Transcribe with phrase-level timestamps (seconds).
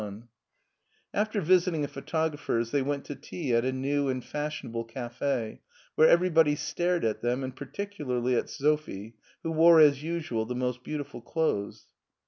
[0.01, 0.29] 3o6 MARTIN SCHULER
[1.21, 5.61] After visiting a photographer's they went to tea at a new and fashionable cafe,
[5.93, 10.83] where everybody stared at them, and particularly at Sophie, who wore as usual the most
[10.83, 11.85] beautiful clothes.